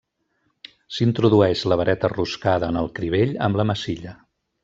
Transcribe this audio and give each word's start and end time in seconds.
S'introdueix 0.99 1.61
la 1.73 1.77
vareta 1.81 2.11
roscada 2.15 2.71
en 2.73 2.81
el 2.83 2.91
crivell 3.01 3.37
amb 3.49 3.59
la 3.61 3.67
massilla. 3.73 4.15